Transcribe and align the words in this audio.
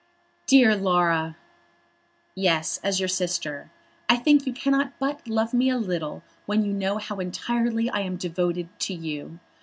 "Dear 0.47 0.75
Laura!" 0.75 1.37
"Yes; 2.33 2.79
as 2.83 2.99
your 2.99 3.07
sister. 3.07 3.69
I 4.09 4.15
think 4.15 4.47
you 4.47 4.51
cannot 4.51 4.93
but 4.97 5.27
love 5.29 5.53
me 5.53 5.69
a 5.69 5.77
little 5.77 6.23
when 6.47 6.63
you 6.65 6.73
know 6.73 6.97
how 6.97 7.19
entirely 7.19 7.87
I 7.87 7.99
am 7.99 8.15
devoted 8.17 8.69
to 8.79 8.95
you. 8.95 9.39